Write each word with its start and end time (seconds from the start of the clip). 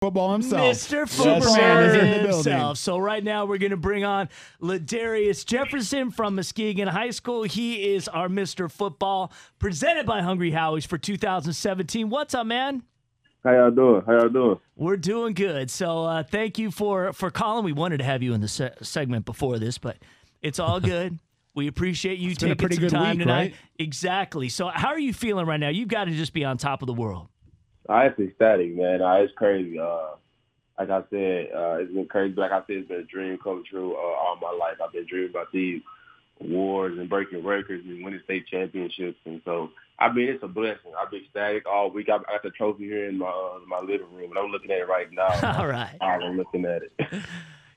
Football 0.00 0.32
himself. 0.32 0.62
Mr. 0.62 1.06
Football 1.06 2.22
himself. 2.32 2.78
So 2.78 2.96
right 2.96 3.22
now 3.22 3.44
we're 3.44 3.58
going 3.58 3.72
to 3.72 3.76
bring 3.76 4.02
on 4.02 4.30
Ladarius 4.62 5.44
Jefferson 5.44 6.10
from 6.10 6.36
Muskegon 6.36 6.88
High 6.88 7.10
School. 7.10 7.42
He 7.42 7.92
is 7.92 8.08
our 8.08 8.28
Mr. 8.28 8.70
Football, 8.72 9.30
presented 9.58 10.06
by 10.06 10.22
Hungry 10.22 10.52
Howie's 10.52 10.86
for 10.86 10.96
2017. 10.96 12.08
What's 12.08 12.32
up, 12.32 12.46
man? 12.46 12.82
How 13.44 13.52
y'all 13.52 13.70
doing? 13.70 14.02
How 14.06 14.12
y'all 14.20 14.28
doing? 14.30 14.58
We're 14.74 14.96
doing 14.96 15.34
good. 15.34 15.70
So 15.70 16.04
uh, 16.06 16.22
thank 16.22 16.58
you 16.58 16.70
for 16.70 17.12
for 17.12 17.30
calling. 17.30 17.66
We 17.66 17.72
wanted 17.74 17.98
to 17.98 18.04
have 18.04 18.22
you 18.22 18.32
in 18.32 18.40
the 18.40 18.48
se- 18.48 18.76
segment 18.80 19.26
before 19.26 19.58
this, 19.58 19.76
but 19.76 19.98
it's 20.40 20.58
all 20.58 20.80
good. 20.80 21.18
We 21.54 21.66
appreciate 21.66 22.18
you 22.18 22.30
It's 22.30 22.42
a 22.42 22.46
taking 22.46 22.56
pretty 22.56 22.76
some 22.76 22.84
good 22.84 22.90
time 22.90 23.10
week, 23.18 23.26
tonight. 23.26 23.36
right? 23.38 23.54
Exactly. 23.78 24.48
So 24.48 24.68
how 24.68 24.88
are 24.88 24.98
you 24.98 25.12
feeling 25.12 25.44
right 25.44 25.60
now? 25.60 25.68
You've 25.68 25.88
got 25.88 26.04
to 26.04 26.12
just 26.12 26.32
be 26.32 26.42
on 26.46 26.56
top 26.56 26.80
of 26.80 26.86
the 26.86 26.94
world. 26.94 27.28
Uh, 27.88 28.08
it's 28.10 28.18
ecstatic, 28.18 28.74
man. 28.76 29.02
Uh, 29.02 29.14
it's 29.14 29.32
crazy. 29.36 29.78
Uh, 29.78 30.10
like 30.78 30.90
I 30.90 31.02
said, 31.10 31.48
uh, 31.54 31.76
it's 31.78 31.92
been 31.92 32.06
crazy. 32.06 32.34
Like 32.36 32.52
I 32.52 32.60
said, 32.60 32.76
it's 32.76 32.88
been 32.88 33.00
a 33.00 33.04
dream 33.04 33.38
come 33.42 33.62
true 33.68 33.94
uh, 33.94 33.98
all 33.98 34.38
my 34.40 34.50
life. 34.50 34.76
I've 34.82 34.92
been 34.92 35.06
dreaming 35.06 35.30
about 35.30 35.52
these 35.52 35.82
awards 36.40 36.98
and 36.98 37.08
breaking 37.08 37.44
records 37.44 37.84
and 37.86 38.02
winning 38.02 38.20
state 38.24 38.46
championships. 38.46 39.18
And 39.26 39.42
so, 39.44 39.70
I 39.98 40.10
mean, 40.12 40.28
it's 40.28 40.42
a 40.42 40.48
blessing. 40.48 40.92
I've 40.98 41.10
been 41.10 41.22
ecstatic 41.22 41.66
all 41.66 41.90
week. 41.90 42.08
I 42.08 42.16
I 42.16 42.32
got 42.34 42.42
the 42.42 42.50
trophy 42.50 42.84
here 42.84 43.08
in 43.08 43.18
my 43.18 43.28
uh, 43.28 43.58
my 43.66 43.80
living 43.80 44.12
room, 44.14 44.30
and 44.30 44.38
I'm 44.38 44.50
looking 44.50 44.70
at 44.70 44.78
it 44.78 44.88
right 44.88 45.08
now. 45.12 45.28
All 45.58 45.66
right. 45.66 45.96
I'm 46.00 46.36
looking 46.36 46.64
at 46.64 46.82
it. 46.82 46.92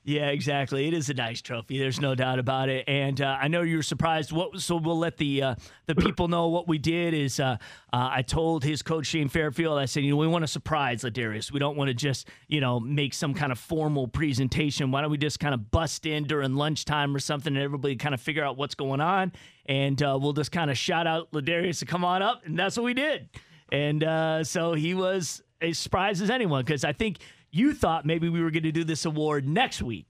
Yeah, 0.06 0.28
exactly. 0.28 0.86
It 0.86 0.92
is 0.92 1.08
a 1.08 1.14
nice 1.14 1.40
trophy. 1.40 1.78
There's 1.78 1.98
no 1.98 2.14
doubt 2.14 2.38
about 2.38 2.68
it. 2.68 2.84
And 2.86 3.22
uh, 3.22 3.38
I 3.40 3.48
know 3.48 3.62
you 3.62 3.76
were 3.76 3.82
surprised. 3.82 4.32
What? 4.32 4.60
So 4.60 4.76
we'll 4.76 4.98
let 4.98 5.16
the 5.16 5.42
uh, 5.42 5.54
the 5.86 5.94
people 6.06 6.28
know 6.28 6.48
what 6.48 6.68
we 6.68 6.76
did. 6.76 7.14
Is 7.14 7.40
uh, 7.40 7.56
uh, 7.90 8.10
I 8.12 8.20
told 8.20 8.64
his 8.64 8.82
coach 8.82 9.06
Shane 9.06 9.30
Fairfield. 9.30 9.78
I 9.78 9.86
said, 9.86 10.04
you 10.04 10.10
know, 10.10 10.18
we 10.18 10.26
want 10.26 10.42
to 10.42 10.46
surprise 10.46 11.04
Ladarius. 11.04 11.50
We 11.50 11.58
don't 11.58 11.78
want 11.78 11.88
to 11.88 11.94
just 11.94 12.28
you 12.48 12.60
know 12.60 12.78
make 12.78 13.14
some 13.14 13.32
kind 13.32 13.50
of 13.50 13.58
formal 13.58 14.06
presentation. 14.06 14.90
Why 14.90 15.00
don't 15.00 15.10
we 15.10 15.16
just 15.16 15.40
kind 15.40 15.54
of 15.54 15.70
bust 15.70 16.04
in 16.04 16.24
during 16.24 16.54
lunchtime 16.54 17.16
or 17.16 17.18
something, 17.18 17.54
and 17.54 17.64
everybody 17.64 17.96
kind 17.96 18.14
of 18.14 18.20
figure 18.20 18.44
out 18.44 18.58
what's 18.58 18.74
going 18.74 19.00
on, 19.00 19.32
and 19.64 20.02
uh, 20.02 20.18
we'll 20.20 20.34
just 20.34 20.52
kind 20.52 20.70
of 20.70 20.76
shout 20.76 21.06
out 21.06 21.32
Ladarius 21.32 21.78
to 21.78 21.86
come 21.86 22.04
on 22.04 22.20
up, 22.20 22.42
and 22.44 22.58
that's 22.58 22.76
what 22.76 22.84
we 22.84 22.92
did. 22.92 23.30
And 23.72 24.04
uh, 24.04 24.44
so 24.44 24.74
he 24.74 24.92
was 24.92 25.42
as 25.62 25.78
surprised 25.78 26.22
as 26.22 26.28
anyone 26.28 26.62
because 26.62 26.84
I 26.84 26.92
think 26.92 27.18
you 27.54 27.72
thought 27.72 28.04
maybe 28.04 28.28
we 28.28 28.42
were 28.42 28.50
going 28.50 28.64
to 28.64 28.72
do 28.72 28.82
this 28.82 29.04
award 29.04 29.48
next 29.48 29.80
week. 29.80 30.06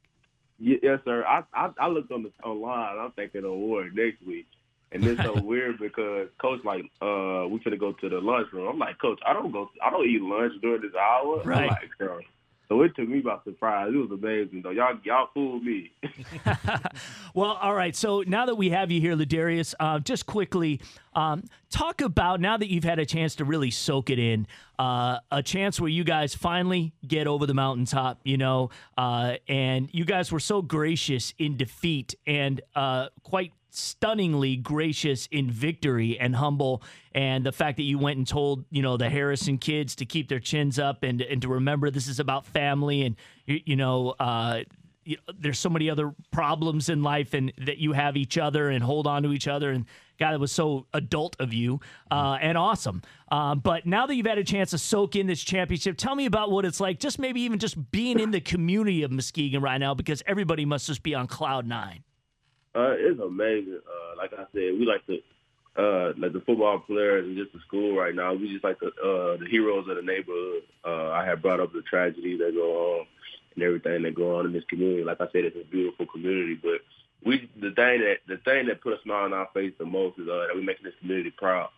Ye- 0.58 0.80
yes, 0.82 1.00
sir. 1.04 1.24
I, 1.24 1.42
I 1.52 1.70
I 1.78 1.88
looked 1.88 2.10
on 2.10 2.22
the 2.22 2.32
online. 2.42 2.98
I'm 2.98 3.12
thinking 3.12 3.44
award 3.44 3.94
next 3.94 4.24
week, 4.26 4.46
and 4.92 5.04
it's 5.04 5.22
so 5.22 5.40
weird 5.42 5.78
because 5.78 6.28
Coach 6.40 6.60
like, 6.64 6.84
uh, 7.02 7.44
we 7.48 7.60
finna 7.60 7.78
go 7.78 7.92
to 7.92 8.08
the 8.08 8.18
lunchroom. 8.18 8.66
I'm 8.66 8.78
like, 8.78 8.98
Coach, 8.98 9.20
I 9.26 9.34
don't 9.34 9.52
go, 9.52 9.68
I 9.84 9.90
don't 9.90 10.08
eat 10.08 10.22
lunch 10.22 10.54
during 10.62 10.80
this 10.80 10.94
hour. 10.94 11.42
Right. 11.44 11.70
So 12.68 12.82
it 12.82 12.96
took 12.96 13.08
me 13.08 13.20
by 13.20 13.38
surprise. 13.44 13.92
It 13.94 13.98
was 13.98 14.10
amazing 14.10 14.62
though. 14.62 14.70
Y'all 14.70 14.98
y'all 15.04 15.28
fooled 15.34 15.64
me. 15.64 15.92
Well, 17.34 17.58
all 17.60 17.74
right. 17.74 17.96
So 17.96 18.22
now 18.24 18.46
that 18.46 18.54
we 18.54 18.70
have 18.70 18.92
you 18.92 19.00
here, 19.00 19.16
Ladarius, 19.16 19.74
uh, 19.80 19.98
just 19.98 20.24
quickly 20.24 20.80
um, 21.14 21.42
talk 21.68 22.00
about 22.00 22.40
now 22.40 22.56
that 22.56 22.70
you've 22.70 22.84
had 22.84 23.00
a 23.00 23.04
chance 23.06 23.34
to 23.36 23.44
really 23.44 23.72
soak 23.72 24.08
it 24.08 24.20
in, 24.20 24.46
uh, 24.78 25.18
a 25.32 25.42
chance 25.42 25.80
where 25.80 25.90
you 25.90 26.04
guys 26.04 26.32
finally 26.32 26.92
get 27.04 27.26
over 27.26 27.44
the 27.44 27.54
mountaintop, 27.54 28.20
you 28.22 28.36
know, 28.36 28.70
uh, 28.96 29.34
and 29.48 29.88
you 29.92 30.04
guys 30.04 30.30
were 30.30 30.38
so 30.38 30.62
gracious 30.62 31.34
in 31.38 31.56
defeat 31.56 32.14
and 32.24 32.60
uh, 32.76 33.08
quite 33.24 33.52
stunningly 33.76 34.56
gracious 34.56 35.28
in 35.30 35.50
victory 35.50 36.18
and 36.18 36.36
humble 36.36 36.82
and 37.12 37.44
the 37.44 37.52
fact 37.52 37.76
that 37.76 37.82
you 37.82 37.98
went 37.98 38.16
and 38.16 38.26
told 38.26 38.64
you 38.70 38.82
know 38.82 38.96
the 38.96 39.10
harrison 39.10 39.58
kids 39.58 39.96
to 39.96 40.04
keep 40.04 40.28
their 40.28 40.40
chins 40.40 40.78
up 40.78 41.02
and 41.02 41.20
and 41.22 41.42
to 41.42 41.48
remember 41.48 41.90
this 41.90 42.06
is 42.06 42.20
about 42.20 42.46
family 42.46 43.02
and 43.02 43.16
you, 43.46 43.60
you 43.64 43.76
know 43.76 44.14
uh 44.20 44.60
you 45.06 45.16
know, 45.16 45.34
there's 45.38 45.58
so 45.58 45.68
many 45.68 45.90
other 45.90 46.14
problems 46.30 46.88
in 46.88 47.02
life 47.02 47.34
and 47.34 47.52
that 47.58 47.76
you 47.76 47.92
have 47.92 48.16
each 48.16 48.38
other 48.38 48.70
and 48.70 48.82
hold 48.82 49.06
on 49.06 49.22
to 49.22 49.32
each 49.32 49.46
other 49.46 49.70
and 49.70 49.84
God, 50.18 50.32
that 50.32 50.40
was 50.40 50.52
so 50.52 50.86
adult 50.94 51.36
of 51.40 51.52
you 51.52 51.80
uh, 52.10 52.38
and 52.40 52.56
awesome. 52.56 53.02
Um, 53.30 53.58
but 53.58 53.84
now 53.84 54.06
that 54.06 54.14
you've 54.14 54.26
had 54.26 54.38
a 54.38 54.44
chance 54.44 54.70
to 54.70 54.78
soak 54.78 55.16
in 55.16 55.26
this 55.26 55.42
championship, 55.42 55.96
tell 55.96 56.14
me 56.14 56.26
about 56.26 56.50
what 56.50 56.64
it's 56.64 56.80
like. 56.80 57.00
Just 57.00 57.18
maybe 57.18 57.40
even 57.40 57.58
just 57.58 57.90
being 57.90 58.20
in 58.20 58.30
the 58.30 58.40
community 58.40 59.02
of 59.02 59.10
Muskegon 59.10 59.60
right 59.60 59.78
now, 59.78 59.92
because 59.94 60.22
everybody 60.26 60.64
must 60.64 60.86
just 60.86 61.02
be 61.02 61.14
on 61.14 61.26
cloud 61.26 61.66
nine. 61.66 62.04
Uh, 62.74 62.94
it's 62.98 63.20
amazing. 63.20 63.80
Uh, 63.86 64.16
like 64.16 64.32
I 64.32 64.44
said, 64.52 64.78
we 64.78 64.84
like 64.86 65.06
the 65.06 65.22
uh, 65.76 66.12
like 66.18 66.32
the 66.32 66.42
football 66.46 66.78
players 66.80 67.26
and 67.26 67.36
just 67.36 67.52
the 67.52 67.60
school 67.66 67.96
right 67.96 68.14
now. 68.14 68.32
We 68.34 68.52
just 68.52 68.64
like 68.64 68.78
the 68.80 68.88
uh, 68.88 69.36
the 69.38 69.46
heroes 69.50 69.88
of 69.88 69.96
the 69.96 70.02
neighborhood. 70.02 70.62
Uh, 70.84 71.10
I 71.10 71.24
have 71.24 71.42
brought 71.42 71.60
up 71.60 71.72
the 71.72 71.82
tragedies 71.82 72.38
that 72.38 72.54
go 72.54 72.98
on 73.00 73.06
and 73.54 73.62
everything 73.64 74.02
that 74.02 74.14
go 74.14 74.38
on 74.38 74.46
in 74.46 74.52
this 74.52 74.64
community. 74.68 75.04
Like 75.04 75.20
I 75.20 75.26
said, 75.26 75.44
it's 75.44 75.56
a 75.56 75.70
beautiful 75.70 76.06
community, 76.06 76.58
but 76.60 76.80
we 77.24 77.48
the 77.56 77.70
thing 77.70 78.02
that 78.02 78.18
the 78.28 78.38
thing 78.44 78.66
that 78.66 78.82
put 78.82 78.92
a 78.92 79.02
smile 79.02 79.24
on 79.24 79.32
our 79.32 79.48
face 79.54 79.72
the 79.78 79.84
most 79.86 80.18
is 80.18 80.28
uh, 80.28 80.46
that 80.46 80.54
we're 80.54 80.62
making 80.62 80.84
this 80.84 80.98
community 81.00 81.30
proud. 81.30 81.70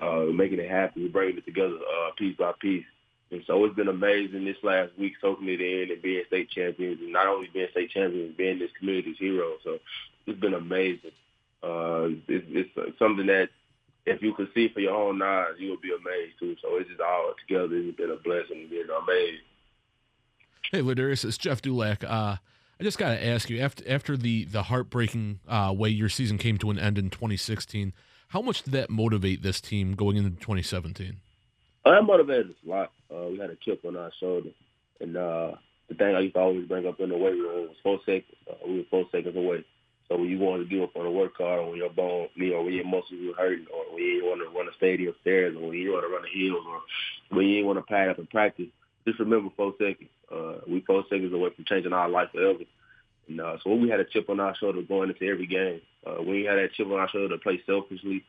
Uh, 0.00 0.24
we're 0.24 0.32
making 0.32 0.58
it 0.58 0.70
happy, 0.70 1.02
We're 1.02 1.12
bringing 1.12 1.36
it 1.36 1.44
together 1.44 1.76
uh, 1.76 2.10
piece 2.16 2.36
by 2.36 2.52
piece. 2.60 2.86
And 3.30 3.44
so 3.46 3.64
it's 3.64 3.76
been 3.76 3.88
amazing 3.88 4.44
this 4.44 4.56
last 4.62 4.90
week 4.98 5.14
soaking 5.20 5.48
it 5.48 5.60
in 5.60 5.90
and 5.92 6.02
being 6.02 6.24
state 6.26 6.50
champions, 6.50 7.00
and 7.00 7.12
not 7.12 7.28
only 7.28 7.48
being 7.52 7.68
state 7.70 7.90
champions, 7.90 8.34
being 8.36 8.58
this 8.58 8.72
community's 8.78 9.18
hero. 9.18 9.52
So 9.62 9.78
it's 10.26 10.40
been 10.40 10.54
amazing. 10.54 11.12
Uh, 11.62 12.08
it's, 12.26 12.46
it's 12.76 12.98
something 12.98 13.26
that 13.26 13.50
if 14.06 14.22
you 14.22 14.34
could 14.34 14.48
see 14.54 14.68
for 14.68 14.80
your 14.80 14.94
own 14.94 15.22
eyes, 15.22 15.54
you 15.58 15.70
would 15.70 15.80
be 15.80 15.92
amazed 15.94 16.38
too. 16.40 16.56
So 16.60 16.76
it's 16.76 16.88
just 16.88 17.00
all 17.00 17.34
together. 17.46 17.76
It's 17.76 17.96
been 17.96 18.10
a 18.10 18.16
blessing, 18.16 18.66
being 18.68 18.86
amazed. 18.90 19.42
Hey, 20.72 20.80
Ladarius, 20.80 21.24
it's 21.24 21.38
Jeff 21.38 21.62
Dulac. 21.62 22.02
Uh, 22.02 22.36
I 22.80 22.82
just 22.82 22.98
got 22.98 23.10
to 23.10 23.26
ask 23.26 23.50
you 23.50 23.60
after 23.60 23.84
after 23.88 24.16
the 24.16 24.44
the 24.44 24.64
heartbreaking 24.64 25.40
uh, 25.46 25.72
way 25.76 25.90
your 25.90 26.08
season 26.08 26.38
came 26.38 26.58
to 26.58 26.70
an 26.70 26.78
end 26.78 26.96
in 26.96 27.10
2016, 27.10 27.92
how 28.28 28.40
much 28.40 28.62
did 28.62 28.72
that 28.72 28.88
motivate 28.88 29.42
this 29.42 29.60
team 29.60 29.94
going 29.94 30.16
into 30.16 30.30
2017? 30.30 31.20
Uh, 31.84 31.92
that 31.92 32.02
motivated 32.02 32.50
us 32.50 32.56
a 32.66 32.68
lot. 32.68 32.92
Uh, 33.12 33.28
we 33.28 33.38
had 33.38 33.50
a 33.50 33.56
chip 33.56 33.84
on 33.86 33.96
our 33.96 34.12
shoulder, 34.20 34.50
and 35.00 35.16
uh, 35.16 35.52
the 35.88 35.94
thing 35.94 36.14
I 36.14 36.20
used 36.20 36.34
to 36.34 36.40
always 36.40 36.66
bring 36.68 36.86
up 36.86 37.00
in 37.00 37.08
the 37.08 37.16
weight 37.16 37.34
room 37.34 37.68
was 37.68 37.76
four 37.82 37.98
seconds. 38.04 38.36
Uh, 38.48 38.54
we 38.66 38.78
were 38.78 38.84
four 38.90 39.04
seconds 39.10 39.36
away. 39.36 39.64
So 40.08 40.16
when 40.16 40.28
you 40.28 40.38
want 40.38 40.62
to 40.62 40.68
give 40.68 40.82
up 40.82 40.96
on 40.96 41.06
a 41.06 41.10
work 41.10 41.36
hard, 41.38 41.60
or 41.60 41.70
when 41.70 41.78
your 41.78 41.90
bone, 41.90 42.28
you 42.34 42.50
know, 42.50 42.62
when 42.62 42.74
your 42.74 42.84
muscles 42.84 43.12
are 43.12 43.40
hurting, 43.40 43.66
or 43.72 43.94
when 43.94 44.02
you 44.02 44.24
want 44.24 44.42
to 44.42 44.56
run 44.56 44.68
a 44.68 44.76
stadium 44.76 45.14
stairs, 45.20 45.56
or 45.56 45.68
when 45.68 45.78
you 45.78 45.92
want 45.92 46.04
to 46.04 46.12
run 46.12 46.22
the 46.22 46.28
hills, 46.28 46.64
or 46.68 47.36
when 47.36 47.46
you 47.46 47.64
want 47.64 47.78
to 47.78 47.82
pad 47.82 48.08
up 48.08 48.18
and 48.18 48.28
practice, 48.28 48.66
just 49.06 49.20
remember 49.20 49.50
four 49.56 49.72
seconds. 49.78 50.10
Uh, 50.30 50.60
we 50.68 50.80
four 50.80 51.04
seconds 51.08 51.32
away 51.32 51.50
from 51.54 51.64
changing 51.64 51.92
our 51.92 52.08
life 52.08 52.28
forever. 52.32 52.64
And 53.28 53.40
uh, 53.40 53.56
so 53.62 53.74
we 53.74 53.88
had 53.88 54.00
a 54.00 54.04
chip 54.04 54.28
on 54.28 54.40
our 54.40 54.54
shoulder 54.56 54.82
going 54.82 55.10
into 55.10 55.24
every 55.30 55.46
game. 55.46 55.80
Uh, 56.04 56.22
we 56.22 56.44
had 56.44 56.56
that 56.56 56.74
chip 56.74 56.88
on 56.88 56.98
our 56.98 57.08
shoulder 57.08 57.36
to 57.36 57.42
play 57.42 57.62
selfishly. 57.64 58.24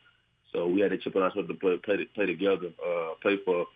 So 0.52 0.66
we 0.66 0.80
had 0.80 0.92
a 0.92 0.98
chip 0.98 1.16
on 1.16 1.22
our 1.22 1.32
shoulder 1.32 1.48
to 1.48 1.54
play, 1.54 1.76
play, 1.78 2.04
play 2.14 2.26
together, 2.26 2.68
uh, 2.84 3.14
play 3.20 3.38
for 3.44 3.66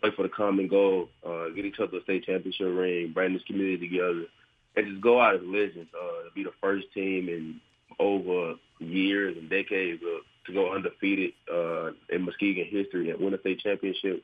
play 0.00 0.10
for 0.14 0.22
the 0.22 0.28
common 0.28 0.68
goal, 0.68 1.08
uh, 1.26 1.48
get 1.48 1.64
each 1.64 1.80
other 1.80 1.98
a 1.98 2.02
state 2.02 2.24
championship 2.24 2.68
ring, 2.68 3.12
bring 3.12 3.32
this 3.32 3.42
community 3.44 3.88
together, 3.88 4.24
and 4.76 4.86
just 4.86 5.00
go 5.00 5.20
out 5.20 5.34
as 5.34 5.40
legends. 5.44 5.90
Uh, 5.94 6.24
to 6.24 6.30
be 6.34 6.44
the 6.44 6.52
first 6.60 6.86
team 6.94 7.28
in 7.28 7.60
over 7.98 8.54
years 8.78 9.36
and 9.36 9.50
decades 9.50 10.00
uh, 10.02 10.20
to 10.46 10.52
go 10.52 10.74
undefeated 10.74 11.32
uh, 11.52 11.90
in 12.10 12.22
Muskegon 12.22 12.66
history 12.70 13.10
and 13.10 13.20
win 13.20 13.34
a 13.34 13.40
state 13.40 13.60
championship 13.60 14.22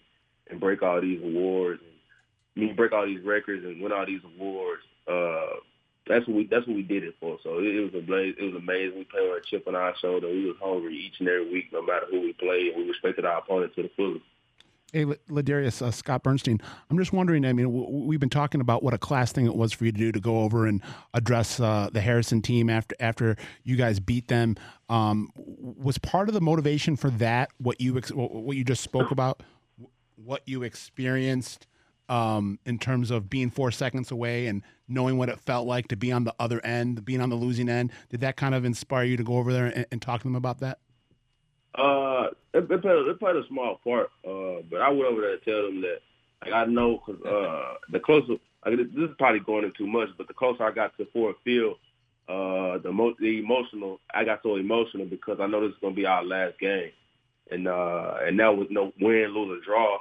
and 0.51 0.61
break 0.61 0.83
all 0.83 1.01
these 1.01 1.21
awards 1.23 1.81
and 1.83 1.95
I 2.57 2.61
mean, 2.61 2.77
break 2.77 2.93
all 2.93 3.07
these 3.07 3.25
records 3.25 3.65
and 3.65 3.81
win 3.83 3.93
all 3.93 4.07
these 4.07 4.21
awards. 4.25 4.83
Uh, 5.09 5.59
that's 6.07 6.27
what 6.27 6.37
we 6.37 6.47
that's 6.47 6.67
what 6.67 6.77
we 6.77 6.83
did 6.83 7.05
it 7.05 7.15
for. 7.21 7.39
So 7.43 7.59
it, 7.59 7.67
it 7.67 7.81
was 7.81 8.03
a 8.03 8.07
blaze, 8.07 8.35
it 8.39 8.45
was 8.45 8.55
amazing. 8.55 8.99
We 8.99 9.05
played 9.05 9.31
with 9.31 9.43
a 9.43 9.47
chip 9.47 9.67
on 9.67 9.75
our 9.75 9.97
shoulder. 9.97 10.29
We 10.29 10.47
was 10.47 10.57
hungry 10.63 10.97
each 10.97 11.21
and 11.21 11.29
every 11.29 11.51
week, 11.51 11.73
no 11.73 11.83
matter 11.83 12.07
who 12.11 12.21
we 12.21 12.33
played, 12.35 12.75
we 12.77 12.87
respected 12.87 13.25
our 13.25 13.39
opponent 13.39 13.75
to 13.77 13.83
the 13.83 13.91
fullest. 13.97 14.25
Hey, 14.93 15.05
Ladarius, 15.05 15.83
uh, 15.83 15.91
Scott 15.91 16.23
Bernstein. 16.23 16.61
I'm 16.89 16.97
just 16.97 17.13
wondering. 17.13 17.45
I 17.45 17.53
mean, 17.53 17.67
w- 17.67 18.07
we've 18.07 18.21
been 18.21 18.31
talking 18.31 18.61
about 18.61 18.85
what 18.85 18.95
a 18.95 18.99
class 18.99 19.33
thing 19.33 19.45
it 19.45 19.57
was 19.57 19.73
for 19.73 19.87
you 19.87 19.91
to 19.91 19.99
do 19.99 20.13
to 20.13 20.21
go 20.21 20.43
over 20.43 20.69
and 20.69 20.81
address 21.15 21.59
uh, 21.59 21.91
the 21.93 22.01
Harrison 22.01 22.41
team 22.43 22.71
after 22.71 22.95
after 23.01 23.37
you 23.65 23.75
guys 23.75 23.99
beat 23.99 24.29
them. 24.29 24.55
Um, 24.89 25.31
was 25.37 25.99
part 25.99 26.29
of 26.29 26.35
the 26.35 26.41
motivation 26.41 26.95
for 26.95 27.11
that 27.11 27.51
what 27.59 27.81
you 27.81 27.99
ex- 27.99 28.13
what 28.15 28.57
you 28.57 28.63
just 28.63 28.85
spoke 28.85 29.11
about, 29.11 29.43
what 30.15 30.43
you 30.47 30.63
experienced 30.63 31.67
um, 32.09 32.59
in 32.65 32.79
terms 32.79 33.11
of 33.11 33.31
being 33.31 33.51
four 33.51 33.71
seconds 33.71 34.11
away 34.11 34.47
and 34.47 34.63
knowing 34.89 35.17
what 35.17 35.29
it 35.29 35.41
felt 35.41 35.67
like 35.67 35.89
to 35.89 35.97
be 35.97 36.13
on 36.13 36.25
the 36.25 36.35
other 36.39 36.65
end, 36.65 37.05
being 37.05 37.21
on 37.21 37.31
the 37.31 37.37
losing 37.37 37.69
end. 37.69 37.93
Did 38.11 38.21
that 38.21 38.37
kind 38.37 38.55
of 38.55 38.65
inspire 38.65 39.05
you 39.05 39.17
to 39.17 39.25
go 39.25 39.39
over 39.39 39.53
there 39.53 39.67
and, 39.67 39.87
and 39.91 40.03
talk 40.03 40.21
to 40.21 40.25
them 40.25 40.37
about 40.37 40.61
that? 40.61 40.79
Uh, 41.75 42.29
it, 42.53 42.71
it, 42.71 42.83
played, 42.83 43.07
it 43.07 43.19
played 43.19 43.37
a 43.37 43.47
small 43.49 43.81
part, 43.83 44.11
uh, 44.25 44.63
but 44.71 44.81
I 44.81 44.91
went 44.91 45.11
over 45.11 45.23
there 45.23 45.39
to 45.39 45.45
tell 45.45 45.63
them 45.67 45.81
that, 45.81 45.99
like, 46.45 46.53
I 46.53 46.67
know 46.67 47.03
because 47.05 47.23
uh, 47.25 47.75
the 47.91 47.99
closer, 47.99 48.35
this 48.65 48.87
is 48.97 49.11
probably 49.19 49.41
going 49.41 49.65
in 49.65 49.73
too 49.77 49.87
much, 49.87 50.11
but 50.17 50.29
the 50.29 50.35
closer 50.35 50.63
I 50.63 50.71
got 50.71 50.97
to 50.99 51.07
Ford 51.07 51.35
Field, 51.43 51.79
uh, 52.29 52.79
the, 52.79 53.15
the 53.19 53.39
emotional, 53.39 54.01
I 54.15 54.25
got 54.25 54.43
so 54.43 54.57
emotional 54.57 55.07
because 55.07 55.41
I 55.41 55.47
know 55.47 55.63
this 55.63 55.73
is 55.73 55.81
going 55.81 55.95
to 55.95 56.01
be 56.01 56.07
our 56.07 56.25
last 56.25 56.59
game. 56.61 56.93
And 57.51 57.69
uh, 57.69 58.15
and 58.23 58.41
that 58.41 58.57
was 58.57 58.69
no 58.71 58.91
win, 58.99 59.29
lose, 59.35 59.61
or 59.61 59.65
draw. 59.65 59.99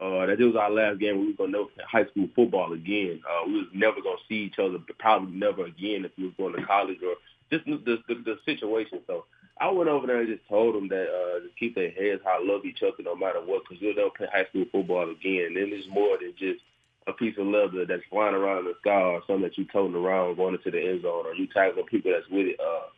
Uh, 0.00 0.26
that 0.26 0.38
this 0.38 0.46
was 0.46 0.56
our 0.56 0.70
last 0.70 0.98
game. 0.98 1.20
We 1.20 1.26
was 1.28 1.36
gonna 1.36 1.52
never 1.52 1.64
play 1.64 1.84
high 1.86 2.06
school 2.06 2.28
football 2.34 2.72
again. 2.72 3.20
Uh, 3.28 3.46
we 3.46 3.54
was 3.54 3.68
never 3.72 4.00
gonna 4.00 4.16
see 4.28 4.48
each 4.48 4.58
other, 4.58 4.78
probably 4.98 5.36
never 5.36 5.66
again 5.66 6.04
if 6.04 6.12
we 6.16 6.24
was 6.24 6.34
going 6.38 6.56
to 6.56 6.66
college 6.66 6.98
or 7.02 7.16
just 7.50 7.66
the 7.66 8.02
the, 8.08 8.14
the 8.24 8.38
situation. 8.44 9.00
So 9.06 9.26
I 9.60 9.70
went 9.70 9.90
over 9.90 10.06
there 10.06 10.20
and 10.20 10.28
just 10.28 10.48
told 10.48 10.74
them 10.74 10.88
that 10.88 11.04
uh, 11.04 11.40
just 11.44 11.56
keep 11.58 11.74
their 11.74 11.90
heads 11.90 12.22
high, 12.24 12.38
love 12.40 12.64
each 12.64 12.82
other 12.82 13.02
no 13.04 13.14
matter 13.14 13.40
what, 13.40 13.62
because 13.64 13.80
you'll 13.82 13.94
never 13.94 14.10
play 14.10 14.28
high 14.32 14.46
school 14.46 14.64
football 14.72 15.10
again. 15.10 15.52
And 15.56 15.72
it's 15.72 15.86
more 15.92 16.16
than 16.16 16.32
just 16.38 16.64
a 17.06 17.12
piece 17.12 17.36
of 17.36 17.46
leather 17.46 17.84
that's 17.84 18.02
flying 18.08 18.34
around 18.34 18.60
in 18.60 18.64
the 18.64 18.74
sky 18.80 19.02
or 19.02 19.22
something 19.26 19.42
that 19.42 19.58
you 19.58 19.66
toting 19.70 19.96
around 19.96 20.36
going 20.36 20.54
into 20.54 20.70
the 20.70 20.80
end 20.80 21.02
zone 21.02 21.26
or 21.26 21.34
you 21.34 21.46
tackling 21.46 21.84
people 21.86 22.12
that's 22.12 22.28
with 22.30 22.46
it. 22.46 22.60
Uh, 22.60 22.88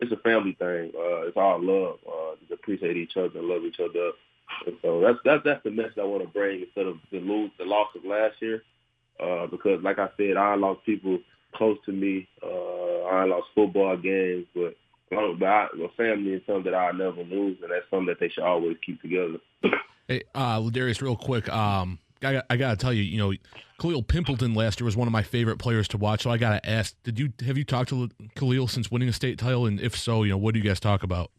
it's 0.00 0.12
a 0.12 0.16
family 0.16 0.56
thing. 0.58 0.90
Uh, 0.96 1.28
it's 1.28 1.36
all 1.36 1.62
love. 1.62 1.98
Uh, 2.06 2.34
just 2.40 2.52
appreciate 2.52 2.96
each 2.96 3.16
other 3.16 3.38
and 3.38 3.48
love 3.48 3.62
each 3.64 3.78
other. 3.78 4.12
And 4.66 4.76
so 4.82 5.00
that's 5.00 5.18
that's 5.24 5.44
that's 5.44 5.64
the 5.64 5.70
message 5.70 5.98
I 5.98 6.04
want 6.04 6.22
to 6.22 6.28
bring 6.28 6.60
instead 6.60 6.86
of 6.86 6.98
the 7.10 7.20
lose 7.20 7.50
the 7.58 7.64
loss 7.64 7.88
of 7.96 8.04
last 8.04 8.34
year. 8.40 8.62
Uh, 9.18 9.46
because 9.46 9.82
like 9.82 9.98
I 9.98 10.08
said, 10.16 10.36
I 10.36 10.54
lost 10.54 10.84
people 10.84 11.18
close 11.54 11.78
to 11.86 11.92
me. 11.92 12.28
Uh, 12.42 13.02
I 13.04 13.24
lost 13.24 13.48
football 13.54 13.96
games, 13.96 14.46
but 14.54 14.76
but 15.10 15.18
I, 15.18 15.68
my 15.76 15.88
family 15.96 16.32
is 16.32 16.42
something 16.46 16.64
that 16.64 16.74
I 16.74 16.92
never 16.92 17.22
lose, 17.22 17.58
and 17.62 17.70
that's 17.70 17.84
something 17.90 18.06
that 18.06 18.20
they 18.20 18.28
should 18.28 18.44
always 18.44 18.76
keep 18.84 19.00
together. 19.02 19.38
hey, 20.08 20.22
uh, 20.34 20.58
Ladarius, 20.60 21.02
real 21.02 21.16
quick. 21.16 21.48
Um, 21.48 21.98
I, 22.22 22.42
I 22.50 22.56
got 22.56 22.70
to 22.70 22.76
tell 22.76 22.92
you, 22.92 23.02
you 23.02 23.18
know, 23.18 23.32
Khalil 23.80 24.02
Pimpleton 24.02 24.54
last 24.54 24.78
year 24.80 24.84
was 24.84 24.96
one 24.96 25.08
of 25.08 25.12
my 25.12 25.22
favorite 25.22 25.58
players 25.58 25.88
to 25.88 25.98
watch. 25.98 26.22
So 26.22 26.30
I 26.30 26.36
got 26.36 26.62
to 26.62 26.70
ask, 26.70 26.94
did 27.02 27.18
you 27.18 27.32
have 27.46 27.56
you 27.56 27.64
talked 27.64 27.90
to 27.90 28.10
Khalil 28.36 28.68
since 28.68 28.90
winning 28.90 29.08
a 29.08 29.12
state 29.12 29.38
title? 29.38 29.66
And 29.66 29.80
if 29.80 29.96
so, 29.96 30.22
you 30.22 30.30
know, 30.30 30.38
what 30.38 30.54
do 30.54 30.60
you 30.60 30.66
guys 30.66 30.80
talk 30.80 31.02
about? 31.02 31.30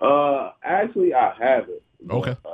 Uh, 0.00 0.50
actually, 0.62 1.14
I 1.14 1.34
haven't. 1.38 1.82
But, 2.02 2.14
okay. 2.16 2.36
Uh, 2.44 2.52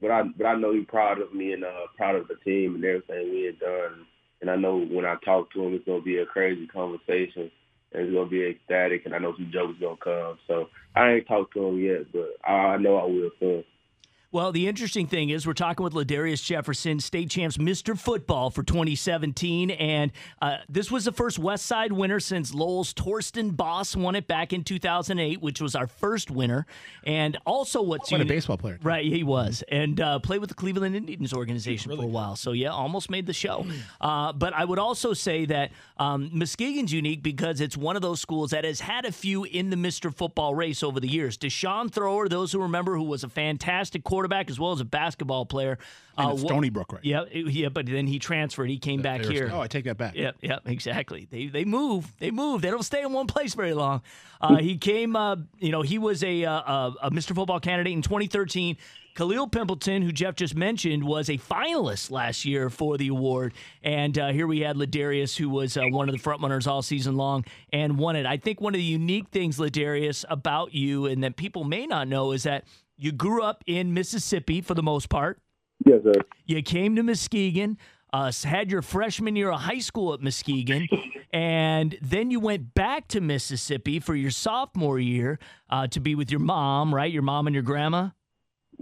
but 0.00 0.10
I 0.10 0.22
but 0.36 0.46
I 0.46 0.54
know 0.56 0.74
he's 0.74 0.86
proud 0.86 1.20
of 1.20 1.32
me 1.32 1.52
and 1.52 1.64
uh, 1.64 1.86
proud 1.96 2.16
of 2.16 2.28
the 2.28 2.36
team 2.44 2.74
and 2.74 2.84
everything 2.84 3.30
we 3.30 3.44
had 3.44 3.58
done. 3.58 4.06
And 4.40 4.50
I 4.50 4.56
know 4.56 4.78
when 4.78 5.06
I 5.06 5.16
talk 5.24 5.52
to 5.52 5.62
him, 5.64 5.74
it's 5.74 5.86
gonna 5.86 6.02
be 6.02 6.18
a 6.18 6.26
crazy 6.26 6.66
conversation 6.66 7.50
and 7.92 8.02
it's 8.02 8.12
gonna 8.12 8.28
be 8.28 8.44
ecstatic. 8.44 9.06
And 9.06 9.14
I 9.14 9.18
know 9.18 9.34
some 9.36 9.50
jokes 9.52 9.78
gonna 9.80 9.96
come. 9.96 10.38
So 10.46 10.68
I 10.94 11.12
ain't 11.12 11.26
talked 11.26 11.54
to 11.54 11.66
him 11.66 11.78
yet, 11.78 12.12
but 12.12 12.36
I, 12.46 12.74
I 12.74 12.76
know 12.76 12.96
I 12.96 13.04
will 13.04 13.30
soon. 13.40 13.64
Well, 14.34 14.50
the 14.50 14.66
interesting 14.66 15.06
thing 15.06 15.30
is 15.30 15.46
we're 15.46 15.52
talking 15.52 15.84
with 15.84 15.92
Ladarius 15.92 16.42
Jefferson, 16.42 16.98
state 16.98 17.30
champs, 17.30 17.56
Mr. 17.56 17.96
Football 17.96 18.50
for 18.50 18.64
2017, 18.64 19.70
and 19.70 20.10
uh, 20.42 20.56
this 20.68 20.90
was 20.90 21.04
the 21.04 21.12
first 21.12 21.38
West 21.38 21.66
Side 21.66 21.92
winner 21.92 22.18
since 22.18 22.52
Lowell's 22.52 22.92
Torsten 22.92 23.56
Boss 23.56 23.94
won 23.94 24.16
it 24.16 24.26
back 24.26 24.52
in 24.52 24.64
2008, 24.64 25.40
which 25.40 25.60
was 25.60 25.76
our 25.76 25.86
first 25.86 26.32
winner. 26.32 26.66
And 27.04 27.38
also, 27.46 27.80
what's 27.80 28.10
what 28.10 28.18
uni- 28.18 28.28
a 28.28 28.34
baseball 28.34 28.58
player, 28.58 28.80
right? 28.82 29.04
He 29.04 29.22
was, 29.22 29.62
and 29.68 30.00
uh, 30.00 30.18
played 30.18 30.40
with 30.40 30.48
the 30.48 30.56
Cleveland 30.56 30.96
Indians 30.96 31.32
organization 31.32 31.90
really 31.90 32.02
for 32.02 32.08
a 32.08 32.10
while. 32.10 32.34
So 32.34 32.50
yeah, 32.50 32.70
almost 32.70 33.10
made 33.10 33.26
the 33.26 33.32
show. 33.32 33.64
Uh, 34.00 34.32
but 34.32 34.52
I 34.52 34.64
would 34.64 34.80
also 34.80 35.12
say 35.12 35.44
that 35.44 35.70
um, 35.96 36.30
Muskegon's 36.32 36.92
unique 36.92 37.22
because 37.22 37.60
it's 37.60 37.76
one 37.76 37.94
of 37.94 38.02
those 38.02 38.20
schools 38.20 38.50
that 38.50 38.64
has 38.64 38.80
had 38.80 39.04
a 39.04 39.12
few 39.12 39.44
in 39.44 39.70
the 39.70 39.76
Mr. 39.76 40.12
Football 40.12 40.56
race 40.56 40.82
over 40.82 40.98
the 40.98 41.08
years. 41.08 41.38
Deshaun 41.38 41.88
Thrower, 41.88 42.28
those 42.28 42.50
who 42.50 42.60
remember, 42.60 42.96
who 42.96 43.04
was 43.04 43.22
a 43.22 43.28
fantastic 43.28 44.02
quarterback 44.02 44.23
quarterback 44.24 44.50
as 44.50 44.58
well 44.58 44.72
as 44.72 44.80
a 44.80 44.84
basketball 44.84 45.44
player. 45.46 45.78
Uh, 46.16 46.36
Stony 46.36 46.70
Brook, 46.70 46.92
right? 46.92 47.04
Yeah, 47.04 47.24
yeah. 47.32 47.68
But 47.68 47.86
then 47.86 48.06
he 48.06 48.18
transferred. 48.18 48.70
He 48.70 48.78
came 48.78 49.02
back 49.02 49.24
here. 49.24 49.50
Oh, 49.52 49.60
I 49.60 49.66
take 49.66 49.84
that 49.84 49.96
back. 49.98 50.14
Yeah, 50.14 50.30
yeah, 50.40 50.58
exactly. 50.64 51.26
They 51.30 51.48
they 51.48 51.64
move. 51.64 52.12
They 52.18 52.30
move. 52.30 52.62
They 52.62 52.70
don't 52.70 52.84
stay 52.84 53.02
in 53.02 53.12
one 53.12 53.26
place 53.26 53.54
very 53.54 53.74
long. 53.74 54.02
Uh, 54.40 54.56
he 54.56 54.78
came. 54.78 55.16
Uh, 55.16 55.36
you 55.58 55.72
know, 55.72 55.82
he 55.82 55.98
was 55.98 56.22
a, 56.22 56.44
uh, 56.44 56.52
a, 56.52 56.94
a 57.02 57.10
Mr. 57.10 57.34
Football 57.34 57.60
candidate 57.60 57.92
in 57.92 58.02
2013. 58.02 58.76
Khalil 59.14 59.48
Pimpleton, 59.48 60.02
who 60.02 60.10
Jeff 60.10 60.34
just 60.34 60.56
mentioned, 60.56 61.04
was 61.04 61.28
a 61.28 61.38
finalist 61.38 62.10
last 62.10 62.44
year 62.44 62.68
for 62.68 62.98
the 62.98 63.08
award. 63.08 63.54
And 63.84 64.18
uh, 64.18 64.32
here 64.32 64.48
we 64.48 64.60
had 64.60 64.76
Ladarius, 64.76 65.36
who 65.36 65.48
was 65.48 65.76
uh, 65.76 65.84
one 65.88 66.08
of 66.08 66.16
the 66.16 66.20
frontrunners 66.20 66.66
all 66.66 66.82
season 66.82 67.16
long 67.16 67.44
and 67.72 67.96
won 67.96 68.16
it. 68.16 68.26
I 68.26 68.38
think 68.38 68.60
one 68.60 68.74
of 68.74 68.78
the 68.78 68.84
unique 68.84 69.28
things, 69.28 69.58
Ladarius, 69.58 70.24
about 70.28 70.74
you 70.74 71.06
and 71.06 71.22
that 71.22 71.36
people 71.36 71.62
may 71.62 71.86
not 71.86 72.08
know 72.08 72.32
is 72.32 72.42
that 72.42 72.64
you 72.96 73.12
grew 73.12 73.42
up 73.42 73.62
in 73.66 73.94
Mississippi 73.94 74.60
for 74.60 74.74
the 74.74 74.82
most 74.82 75.08
part. 75.08 75.40
Yes, 75.84 76.00
sir. 76.04 76.12
You 76.46 76.62
came 76.62 76.96
to 76.96 77.02
Muskegon, 77.02 77.78
uh, 78.12 78.32
had 78.44 78.70
your 78.70 78.82
freshman 78.82 79.36
year 79.36 79.50
of 79.50 79.60
high 79.60 79.80
school 79.80 80.14
at 80.14 80.20
Muskegon, 80.20 80.88
and 81.32 81.98
then 82.00 82.30
you 82.30 82.40
went 82.40 82.74
back 82.74 83.08
to 83.08 83.20
Mississippi 83.20 84.00
for 84.00 84.14
your 84.14 84.30
sophomore 84.30 84.98
year 84.98 85.38
uh, 85.68 85.86
to 85.88 86.00
be 86.00 86.14
with 86.14 86.30
your 86.30 86.40
mom, 86.40 86.94
right? 86.94 87.12
Your 87.12 87.22
mom 87.22 87.46
and 87.46 87.54
your 87.54 87.62
grandma. 87.62 88.10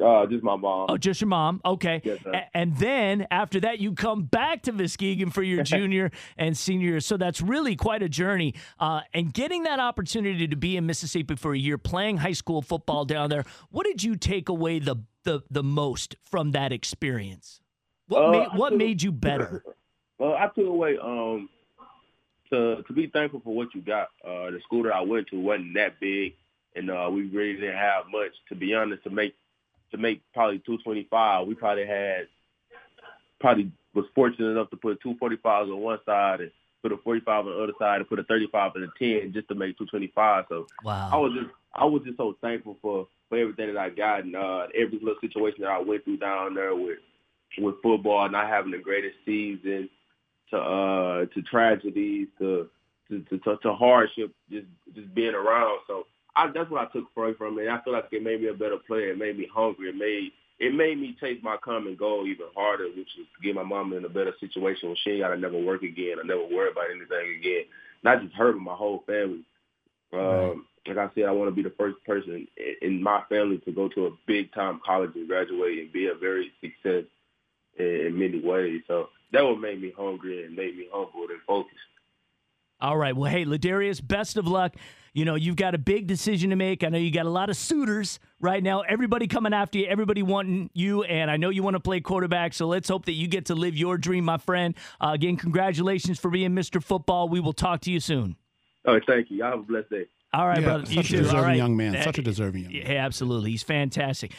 Uh, 0.03 0.27
just 0.27 0.43
my 0.43 0.57
mom. 0.57 0.87
Oh, 0.89 0.97
just 0.97 1.21
your 1.21 1.29
mom. 1.29 1.61
Okay. 1.65 2.01
Yes, 2.05 2.19
A- 2.27 2.57
and 2.57 2.77
then 2.77 3.27
after 3.31 3.61
that, 3.61 3.79
you 3.79 3.93
come 3.95 4.23
back 4.23 4.63
to 4.63 4.73
Muskegon 4.73 5.31
for 5.31 5.43
your 5.43 5.63
junior 5.65 6.11
and 6.37 6.57
senior 6.57 6.91
year. 6.91 7.01
So 7.01 7.17
that's 7.17 7.41
really 7.41 7.77
quite 7.77 8.03
a 8.03 8.09
journey. 8.09 8.55
Uh, 8.81 9.03
and 9.13 9.33
getting 9.33 9.65
that 9.65 9.81
opportunity 9.81 10.49
to 10.49 10.57
be 10.57 10.77
in 10.77 10.87
Mississippi 10.87 11.37
for 11.37 11.53
a 11.53 11.59
year, 11.59 11.79
playing 11.79 12.19
high 12.19 12.33
school 12.33 12.63
football 12.63 13.05
down 13.05 13.29
there, 13.29 13.45
what 13.71 13.87
did 13.87 14.03
you 14.03 14.17
take 14.17 14.49
away 14.49 14.79
the 14.79 14.97
the, 15.25 15.41
the 15.51 15.63
most 15.63 16.17
from 16.25 16.51
that 16.51 16.73
experience? 16.73 17.61
What 18.09 18.25
uh, 18.25 18.31
made 18.31 18.49
what 18.55 18.71
took, 18.71 18.79
made 18.79 19.03
you 19.03 19.13
better? 19.13 19.63
Well, 20.19 20.35
I 20.35 20.47
took 20.47 20.67
away 20.67 20.99
um 20.99 21.49
to 22.51 22.83
to 22.83 22.93
be 22.93 23.07
thankful 23.09 23.41
for 23.45 23.55
what 23.55 23.75
you 23.75 23.83
got. 23.83 24.09
Uh, 24.25 24.51
the 24.51 24.61
school 24.65 24.83
that 24.85 24.95
I 24.95 25.03
went 25.03 25.29
to 25.29 25.39
wasn't 25.39 25.75
that 25.75 26.01
big, 26.01 26.35
and 26.75 26.91
uh, 26.91 27.09
we 27.13 27.25
really 27.29 27.55
didn't 27.55 27.77
have 27.77 28.05
much. 28.11 28.33
To 28.49 28.55
be 28.55 28.75
honest, 28.75 29.05
to 29.05 29.11
make 29.11 29.35
to 29.93 29.99
make 29.99 30.23
probably 30.35 30.59
225. 30.59 31.47
We 31.47 31.55
probably 31.55 31.87
had 31.87 32.27
probably 33.41 33.71
was 33.95 34.07
fortunate 34.15 34.51
enough 34.51 34.71
to 34.71 34.77
put 34.77 35.03
245s 35.03 35.45
on 35.45 35.81
one 35.81 35.99
side 36.07 36.41
and 36.41 36.51
put 36.83 36.93
a 36.93 36.97
45 36.97 37.47
on 37.47 37.53
the 37.53 37.63
other 37.63 37.73
side 37.79 37.97
and 37.97 38.09
put 38.09 38.19
a 38.19 38.25
35 38.25 38.73
and 38.75 38.85
a 38.85 38.89
10 38.99 39.33
just 39.33 39.49
to 39.49 39.55
make 39.55 39.77
225. 39.79 40.47
So 40.49 40.67
wow. 40.85 41.11
I 41.13 41.17
was 41.17 41.33
just 41.35 41.55
I 41.75 41.85
was 41.85 42.03
just 42.05 42.17
so 42.17 42.37
thankful 42.41 42.77
for 42.83 43.07
for 43.29 43.39
everything 43.39 43.73
that 43.73 43.81
I 43.81 43.91
got 43.91 44.25
and 44.25 44.37
uh, 44.37 44.67
every 44.75 44.99
little 44.99 45.21
situation 45.21 45.63
that 45.63 45.71
I 45.71 45.81
went 45.81 46.05
through 46.05 46.19
down 46.19 46.55
there 46.55 46.75
with 46.75 46.99
with 47.59 47.83
football, 47.83 48.29
not 48.31 48.49
having 48.49 48.73
the 48.73 48.79
greatest 48.79 49.17
season, 49.25 49.89
to 50.51 50.59
uh 50.59 51.27
to 51.27 51.43
tragedies, 51.43 52.29
to 52.39 52.69
to, 53.09 53.21
to, 53.21 53.57
to 53.63 53.73
hardship, 53.75 54.33
just 54.51 54.67
just 54.95 55.15
being 55.15 55.35
around. 55.35 55.81
So 55.87 56.07
I, 56.35 56.51
that's 56.53 56.71
what 56.71 56.89
I 56.89 56.93
took 56.93 57.05
away 57.17 57.35
from 57.35 57.59
it. 57.59 57.69
I 57.69 57.81
feel 57.83 57.93
like 57.93 58.09
it 58.11 58.23
made 58.23 58.41
me 58.41 58.49
a 58.49 58.55
better 58.55 58.79
player. 58.79 59.11
It 59.11 59.19
made 59.19 59.39
me 59.39 59.49
hungry. 59.53 59.91
It 59.91 59.97
made 59.97 60.33
it 60.59 60.75
made 60.75 61.01
me 61.01 61.17
chase 61.21 61.41
my 61.43 61.57
common 61.57 61.97
goal 61.97 62.25
even 62.27 62.47
harder, 62.55 62.87
which 62.87 63.09
is 63.19 63.27
to 63.35 63.43
get 63.43 63.57
my 63.57 63.65
mom 63.65 63.93
in 63.95 64.05
a 64.05 64.09
better 64.09 64.33
situation 64.39 64.89
where 64.89 64.99
she 65.03 65.11
ain't 65.11 65.23
got 65.23 65.31
to 65.31 65.37
never 65.37 65.59
work 65.59 65.83
again 65.83 66.21
or 66.21 66.25
never 66.25 66.47
worry 66.47 66.71
about 66.71 66.91
anything 66.91 67.39
again. 67.41 67.65
Not 68.05 68.23
just 68.23 68.35
her, 68.35 68.53
but 68.53 68.61
my 68.61 68.75
whole 68.75 69.03
family. 69.07 69.43
Um, 70.13 70.67
like 70.87 70.99
I 70.99 71.11
said, 71.15 71.25
I 71.25 71.33
want 71.33 71.51
to 71.51 71.55
be 71.55 71.63
the 71.63 71.75
first 71.77 71.97
person 72.05 72.47
in 72.81 73.03
my 73.03 73.23
family 73.29 73.59
to 73.65 73.73
go 73.73 73.89
to 73.89 74.07
a 74.07 74.11
big 74.27 74.53
time 74.53 74.81
college 74.85 75.13
and 75.15 75.27
graduate 75.27 75.79
and 75.81 75.93
be 75.93 76.07
a 76.07 76.15
very 76.15 76.53
success 76.61 77.05
in 77.79 78.17
many 78.17 78.41
ways. 78.41 78.83
So 78.87 79.09
that 79.33 79.43
would 79.43 79.59
make 79.59 79.81
me 79.81 79.93
hungry 79.97 80.45
and 80.45 80.55
made 80.55 80.77
me 80.77 80.87
humble 80.93 81.23
and 81.23 81.41
focused. 81.47 81.77
All 82.81 82.97
right. 82.97 83.17
Well, 83.17 83.31
hey, 83.31 83.45
Ladarius, 83.45 84.07
best 84.07 84.37
of 84.37 84.47
luck. 84.47 84.75
You 85.15 85.27
know, 85.27 85.35
you've 85.35 85.57
got 85.57 85.75
a 85.75 85.79
big 85.79 86.07
decision 86.07 86.51
to 86.51 86.57
make. 86.57 86.83
I 86.83 86.89
know 86.89 86.97
you 86.97 87.11
got 87.11 87.27
a 87.27 87.31
lot 87.31 87.51
of 87.51 87.57
suitors 87.57 88.19
right 88.41 88.63
now. 88.63 88.81
Everybody 88.81 89.27
coming 89.27 89.53
after 89.53 89.79
you, 89.79 89.87
everybody 89.87 90.23
wanting 90.23 90.71
you, 90.73 91.03
and 91.03 91.31
I 91.31 91.37
know 91.37 91.51
you 91.51 91.63
want 91.63 91.75
to 91.75 91.81
play 91.81 92.01
quarterback. 92.01 92.55
So 92.55 92.67
let's 92.67 92.89
hope 92.89 93.05
that 93.05 93.13
you 93.13 93.29
get 93.29 93.47
to 93.47 93.55
live 93.55 93.77
your 93.77 93.99
dream, 93.99 94.25
my 94.25 94.39
friend. 94.39 94.75
Uh, 95.01 95.11
again, 95.13 95.37
congratulations 95.37 96.19
for 96.19 96.31
being 96.31 96.53
Mr. 96.53 96.83
Football. 96.83 97.29
We 97.29 97.41
will 97.41 97.53
talk 97.53 97.83
to 97.83 97.91
you 97.91 98.01
soon. 98.01 98.37
Oh, 98.87 98.99
thank 99.07 99.31
you. 99.31 99.39
Y'all 99.39 99.51
have 99.51 99.61
a 99.61 99.63
blessed 99.63 99.91
day. 99.91 100.07
All 100.35 100.47
right, 100.47 100.61
yeah, 100.61 100.65
brother. 100.65 100.87
Such 100.87 100.95
you 100.95 101.01
a 101.01 101.03
too. 101.03 101.17
deserving 101.19 101.43
right. 101.43 101.57
young 101.59 101.77
man. 101.77 102.03
Such 102.03 102.19
a 102.19 102.23
deserving 102.23 102.63
young 102.63 102.73
man. 102.73 102.83
Yeah, 102.87 103.05
absolutely. 103.05 103.51
He's 103.51 103.63
fantastic. 103.63 104.31